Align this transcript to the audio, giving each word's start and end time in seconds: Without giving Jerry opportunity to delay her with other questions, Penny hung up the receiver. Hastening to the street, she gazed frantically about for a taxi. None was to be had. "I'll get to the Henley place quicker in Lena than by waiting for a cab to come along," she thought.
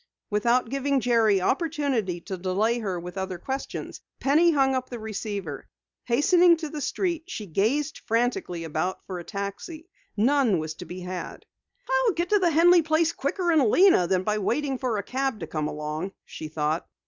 Without 0.31 0.71
giving 0.71 0.99
Jerry 0.99 1.39
opportunity 1.41 2.19
to 2.21 2.35
delay 2.35 2.79
her 2.79 2.99
with 2.99 3.19
other 3.19 3.37
questions, 3.37 4.01
Penny 4.19 4.49
hung 4.49 4.73
up 4.73 4.89
the 4.89 4.97
receiver. 4.97 5.67
Hastening 6.05 6.57
to 6.57 6.69
the 6.69 6.81
street, 6.81 7.25
she 7.27 7.45
gazed 7.45 7.99
frantically 7.99 8.63
about 8.63 9.05
for 9.05 9.19
a 9.19 9.23
taxi. 9.23 9.87
None 10.17 10.57
was 10.57 10.73
to 10.77 10.85
be 10.85 11.01
had. 11.01 11.45
"I'll 11.87 12.13
get 12.13 12.29
to 12.29 12.39
the 12.39 12.49
Henley 12.49 12.81
place 12.81 13.11
quicker 13.13 13.51
in 13.51 13.69
Lena 13.69 14.07
than 14.07 14.23
by 14.23 14.39
waiting 14.39 14.79
for 14.79 14.97
a 14.97 15.03
cab 15.03 15.39
to 15.41 15.45
come 15.45 15.67
along," 15.67 16.13
she 16.25 16.47
thought. 16.47 16.87